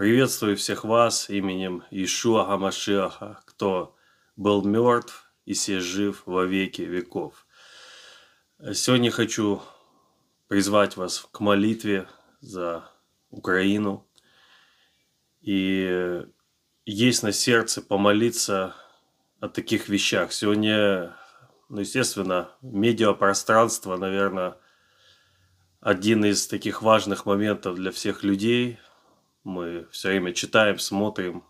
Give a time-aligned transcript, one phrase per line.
[0.00, 3.94] Приветствую всех вас именем Ишуа Гамашиаха, кто
[4.34, 7.46] был мертв и се жив во веки веков.
[8.72, 9.60] Сегодня хочу
[10.48, 12.08] призвать вас к молитве
[12.40, 12.90] за
[13.28, 14.08] Украину.
[15.42, 16.24] И
[16.86, 18.74] есть на сердце помолиться
[19.38, 20.32] о таких вещах.
[20.32, 21.14] Сегодня,
[21.68, 24.56] ну, естественно, медиапространство, наверное,
[25.82, 28.78] один из таких важных моментов для всех людей.
[29.44, 31.44] Мы все время читаем, смотрим,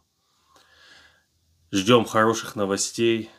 [1.73, 3.31] ждем хороших новостей,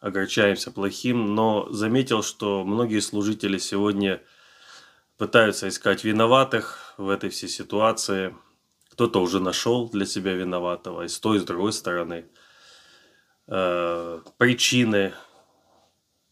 [0.00, 4.22] огорчаемся плохим, но заметил, что многие служители сегодня
[5.16, 8.36] пытаются искать виноватых в этой всей ситуации.
[8.90, 12.26] Кто-то уже нашел для себя виноватого и с той, и с другой стороны.
[13.46, 15.14] Э, причины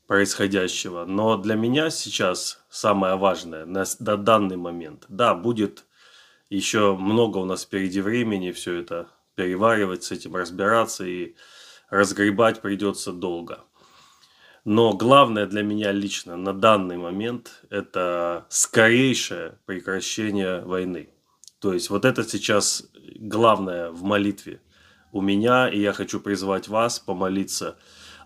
[0.07, 1.05] происходящего.
[1.07, 5.87] Но для меня сейчас самое важное на, на данный момент, да, будет
[6.51, 11.35] еще много у нас впереди времени все это переваривать, с этим разбираться и
[11.91, 13.65] разгребать придется долго.
[14.65, 21.11] Но главное для меня лично на данный момент это скорейшее прекращение войны.
[21.59, 24.61] То есть вот это сейчас главное в молитве
[25.13, 27.77] у меня, и я хочу призвать вас помолиться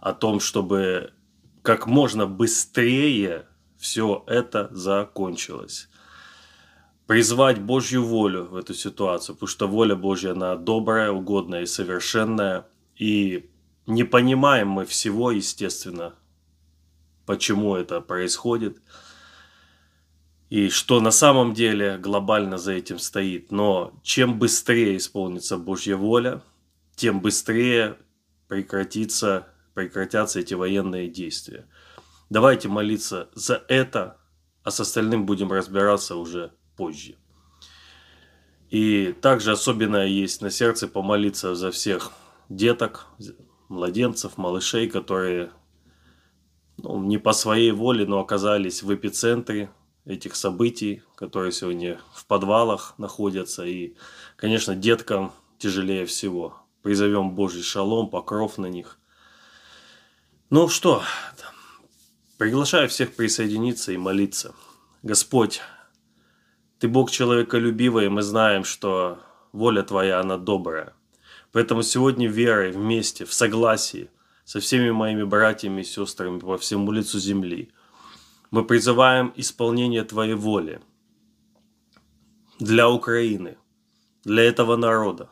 [0.00, 1.12] о том, чтобы
[1.62, 3.46] как можно быстрее
[3.76, 5.88] все это закончилось.
[7.08, 12.66] Призвать Божью волю в эту ситуацию, потому что воля Божья, она добрая, угодная и совершенная.
[12.96, 13.48] И
[13.86, 16.14] не понимаем мы всего, естественно,
[17.24, 18.82] почему это происходит
[20.50, 23.50] и что на самом деле глобально за этим стоит.
[23.50, 26.42] Но чем быстрее исполнится Божья воля,
[26.94, 27.96] тем быстрее
[28.48, 31.66] прекратится прекратятся эти военные действия.
[32.28, 34.18] Давайте молиться за это,
[34.62, 37.16] а с остальным будем разбираться уже позже.
[38.70, 42.12] И также особенно есть на сердце помолиться за всех
[42.48, 43.06] деток,
[43.68, 45.50] младенцев, малышей, которые
[46.78, 49.70] ну, не по своей воле, но оказались в эпицентре
[50.06, 53.66] этих событий, которые сегодня в подвалах находятся.
[53.66, 53.94] И,
[54.36, 56.56] конечно, деткам тяжелее всего.
[56.82, 58.98] Призовем Божий шалом, покров на них–
[60.50, 61.02] ну что,
[62.38, 64.54] приглашаю всех присоединиться и молиться.
[65.02, 65.60] Господь,
[66.78, 69.18] Ты Бог человеколюбивый, и мы знаем, что
[69.52, 70.94] воля Твоя, она добрая.
[71.52, 74.10] Поэтому сегодня верой вместе, в согласии
[74.44, 77.70] со всеми моими братьями и сестрами по всему лицу земли,
[78.50, 80.80] мы призываем исполнение Твоей воли
[82.60, 83.58] для Украины,
[84.24, 85.30] для этого народа.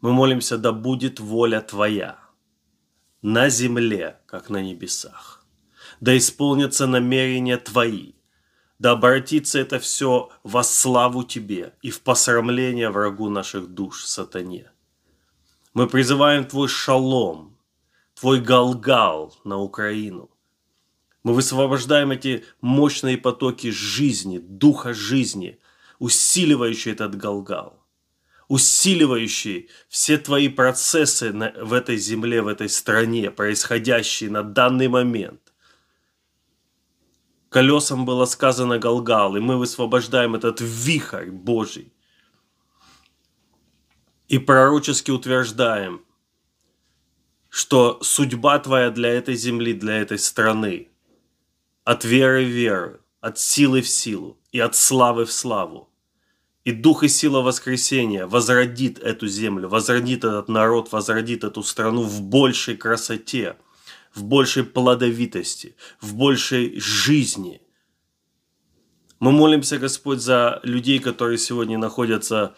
[0.00, 2.18] Мы молимся, да будет воля Твоя–
[3.22, 5.44] на земле, как на небесах.
[6.00, 8.12] Да исполнятся намерения Твои,
[8.78, 14.70] да обратится это все во славу Тебе и в посрамление врагу наших душ, сатане.
[15.74, 17.56] Мы призываем Твой шалом,
[18.14, 20.30] Твой галгал на Украину.
[21.24, 25.58] Мы высвобождаем эти мощные потоки жизни, духа жизни,
[25.98, 27.78] усиливающие этот галгал
[28.48, 35.47] усиливающий все твои процессы в этой земле, в этой стране, происходящие на данный момент.
[37.48, 41.92] Колесам было сказано Галгал, и мы высвобождаем этот вихрь Божий.
[44.28, 46.02] И пророчески утверждаем,
[47.48, 50.88] что судьба твоя для этой земли, для этой страны,
[51.84, 55.88] от веры в веру, от силы в силу и от славы в славу,
[56.64, 62.20] и дух и сила воскресения возродит эту землю, возродит этот народ, возродит эту страну в
[62.20, 63.56] большей красоте,
[64.18, 67.60] в большей плодовитости, в большей жизни.
[69.20, 72.54] Мы молимся, Господь, за людей, которые сегодня находятся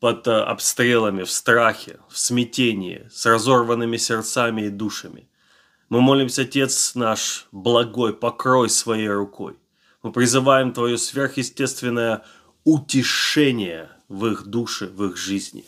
[0.00, 5.28] под э, обстрелами, в страхе, в смятении, с разорванными сердцами и душами.
[5.88, 9.56] Мы молимся, Отец наш, благой, покрой своей рукой.
[10.02, 12.24] Мы призываем Твое сверхъестественное
[12.64, 15.64] утешение в их душе, в их жизни.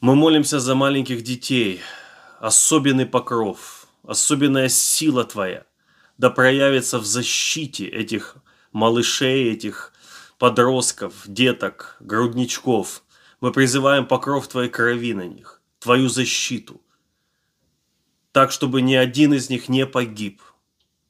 [0.00, 1.80] Мы молимся за маленьких детей,
[2.44, 5.64] особенный покров, особенная сила Твоя,
[6.18, 8.36] да проявится в защите этих
[8.70, 9.94] малышей, этих
[10.38, 13.02] подростков, деток, грудничков.
[13.40, 16.82] Мы призываем покров Твоей крови на них, Твою защиту,
[18.32, 20.42] так, чтобы ни один из них не погиб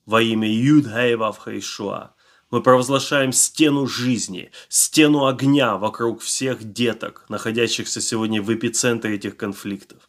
[0.07, 2.15] во имя Юдхаевавха Ишуа,
[2.53, 10.09] мы провозглашаем стену жизни, стену огня вокруг всех деток, находящихся сегодня в эпицентре этих конфликтов.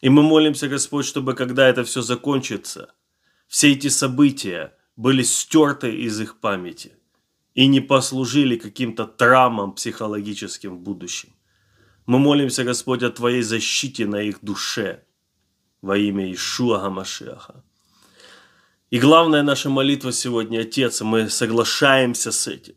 [0.00, 2.94] И мы молимся, Господь, чтобы когда это все закончится,
[3.48, 6.92] все эти события были стерты из их памяти.
[7.54, 11.30] и не послужили каким-то травмам психологическим в будущем.
[12.06, 15.04] Мы молимся, Господь, о Твоей защите на их душе
[15.82, 17.62] во имя Ишуа Гамашеха.
[18.90, 22.74] И главная наша молитва сегодня, Отец, мы соглашаемся с этим,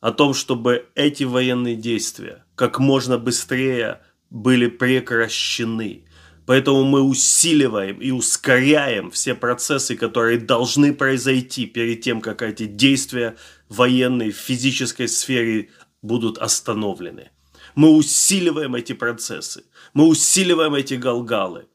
[0.00, 6.04] о том, чтобы эти военные действия как можно быстрее были прекращены.
[6.46, 13.36] Поэтому мы усиливаем и ускоряем все процессы, которые должны произойти перед тем, как эти действия
[13.68, 15.70] военные в физической сфере
[16.02, 17.30] будут остановлены.
[17.74, 19.64] Мы усиливаем эти процессы,
[19.94, 21.66] мы усиливаем эти галгалы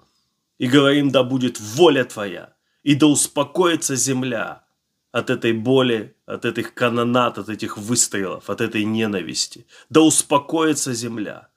[0.60, 4.64] и говорим, да будет воля Твоя, и да успокоится земля
[5.12, 9.66] от этой боли, от этих канонат, от этих выстрелов, от этой ненависти.
[9.90, 11.50] Да успокоится земля.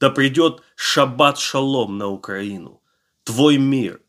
[0.00, 2.82] Да придет шаббат шалом на Украину.
[3.22, 4.00] Твой мир,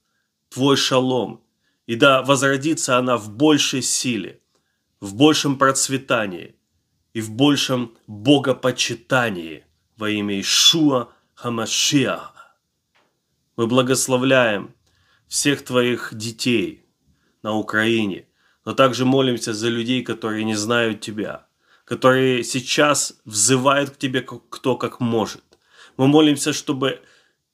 [0.49, 1.43] твой шалом.
[1.85, 4.41] И да возродится она в большей силе,
[5.01, 6.55] в большем процветании
[7.13, 9.65] и в большем богопочитании
[9.97, 12.53] во имя Ишуа Хамашиаха.
[13.57, 14.73] Мы благословляем
[15.27, 16.85] всех твоих детей
[17.43, 18.27] на Украине,
[18.63, 21.47] но также молимся за людей, которые не знают Тебя,
[21.83, 25.50] которые сейчас взывают к Тебе кто как может.
[25.97, 27.01] Мы молимся, чтобы,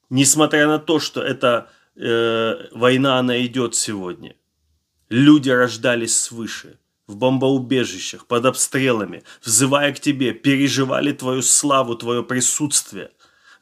[0.10, 4.36] несмотря на то, что эта э, война, она идет сегодня,
[5.10, 13.12] люди рождались свыше, в бомбоубежищах, под обстрелами, взывая к Тебе, переживали Твою славу, Твое присутствие.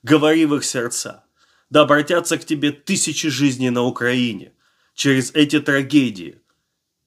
[0.04, 1.25] Говори в их сердца
[1.69, 4.54] да обратятся к тебе тысячи жизней на Украине
[4.94, 6.42] через эти трагедии,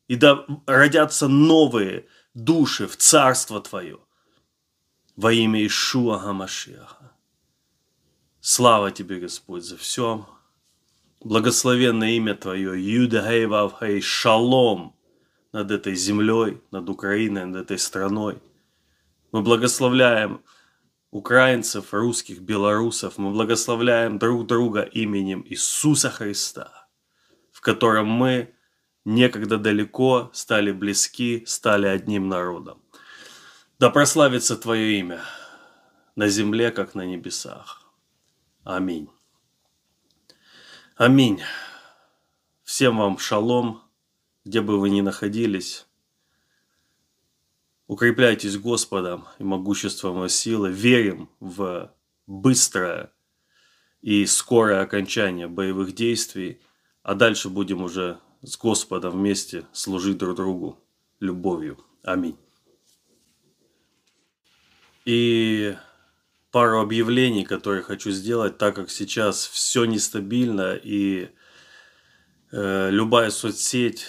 [0.09, 3.99] и да родятся новые души в Царство Твое
[5.17, 7.13] во имя Ишуа Гамашеха.
[8.51, 10.27] Слава Тебе, Господь, за все.
[11.21, 14.97] Благословенное имя Твое, Юдагейвавхей, шалом
[15.53, 18.39] над этой землей, над Украиной, над этой страной.
[19.33, 20.41] Мы благословляем
[21.11, 23.19] украинцев, русских, белорусов.
[23.19, 26.89] Мы благословляем друг друга именем Иисуса Христа,
[27.53, 28.55] в котором мы
[29.05, 32.81] некогда далеко стали близки, стали одним народом.
[33.79, 35.21] Да прославится Твое имя
[36.17, 37.88] на земле, как на небесах.
[38.69, 39.09] Аминь.
[40.95, 41.41] Аминь.
[42.65, 43.83] Всем вам шалом,
[44.45, 45.87] где бы вы ни находились.
[47.87, 50.71] Укрепляйтесь Господом и могуществом Его силы.
[50.71, 51.95] Верим в
[52.27, 53.11] быстрое
[54.03, 56.61] и скорое окончание боевых действий.
[57.03, 60.79] А дальше будем уже с Господом вместе служить друг другу
[61.21, 61.83] любовью.
[62.03, 62.37] Аминь.
[65.07, 65.75] И
[66.59, 71.29] пару объявлений, которые хочу сделать, так как сейчас все нестабильно и
[72.51, 74.05] э, любая соцсеть,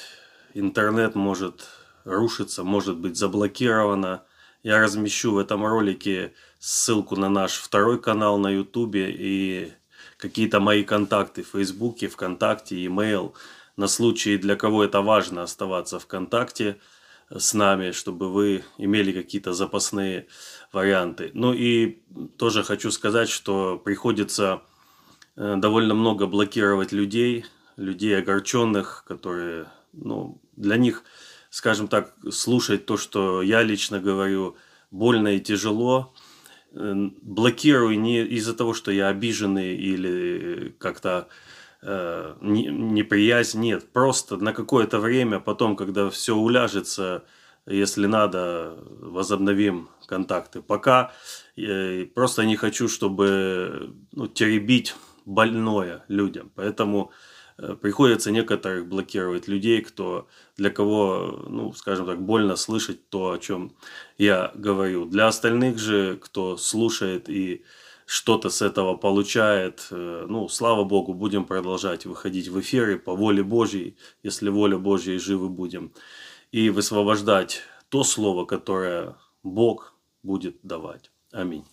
[0.55, 1.67] интернет может
[2.05, 4.23] рушится, может быть заблокирована.
[4.63, 9.71] Я размещу в этом ролике ссылку на наш второй канал на ютубе и
[10.17, 13.33] какие-то мои контакты в фейсбуке, вконтакте, e-mail.
[13.77, 16.79] На случай, для кого это важно оставаться в контакте
[17.35, 20.27] с нами, чтобы вы имели какие-то запасные
[20.71, 21.31] варианты.
[21.33, 22.01] Ну и
[22.37, 24.61] тоже хочу сказать, что приходится
[25.35, 27.45] э, довольно много блокировать людей,
[27.77, 31.03] людей огорченных, которые, ну, для них
[31.49, 34.55] скажем так, слушать то, что я лично говорю,
[34.91, 36.13] больно и тяжело.
[36.71, 41.27] Блокирую не из-за того, что я обиженный или как-то
[41.81, 47.23] э, неприязнь, нет, просто на какое-то время, потом, когда все уляжется,
[47.65, 50.61] если надо, возобновим контакты.
[50.61, 51.11] Пока
[51.55, 54.95] э, просто не хочу, чтобы ну, теребить
[55.25, 56.51] больное людям.
[56.55, 57.11] Поэтому
[57.61, 63.37] Э, приходится некоторых блокировать людей, кто, для кого, ну, скажем так, больно слышать то, о
[63.37, 63.73] чем
[64.17, 65.05] я говорю.
[65.05, 67.63] Для остальных же, кто слушает и
[68.09, 73.43] что-то с этого получает, э, ну, слава Богу, будем продолжать выходить в эфиры по воле
[73.43, 75.93] Божьей, если воля Божьей, живы будем,
[76.51, 81.11] и высвобождать то слово, которое Бог будет давать.
[81.31, 81.65] Аминь.